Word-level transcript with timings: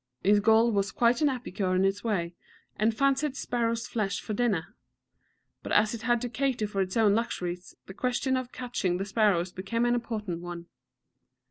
His 0.23 0.39
gull 0.39 0.71
was 0.71 0.91
quite 0.91 1.21
an 1.21 1.29
epicure 1.29 1.75
in 1.75 1.85
its 1.85 2.03
way, 2.03 2.33
and 2.75 2.91
fancied 2.91 3.35
sparrows' 3.37 3.85
flesh 3.85 4.19
for 4.19 4.33
dinner. 4.33 4.75
But 5.61 5.73
as 5.73 5.93
it 5.93 6.01
had 6.01 6.21
to 6.21 6.27
cater 6.29 6.65
for 6.65 6.81
its 6.81 6.97
own 6.97 7.13
luxuries, 7.13 7.75
the 7.85 7.93
question 7.93 8.35
of 8.35 8.51
catching 8.51 8.97
the 8.97 9.05
sparrows 9.05 9.51
became 9.51 9.85
an 9.85 9.93
important 9.93 10.41
one. 10.41 10.65